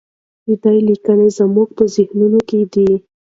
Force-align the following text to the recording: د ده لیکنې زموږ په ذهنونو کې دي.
د 0.45 0.47
ده 0.61 0.71
لیکنې 0.89 1.27
زموږ 1.37 1.67
په 1.77 1.83
ذهنونو 1.95 2.39
کې 2.49 2.59
دي. 2.73 2.89